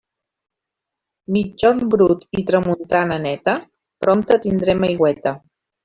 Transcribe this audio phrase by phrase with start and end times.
[1.35, 3.55] Migjorn brut i tramuntana neta?
[4.07, 5.37] Prompte tindrem aigüeta.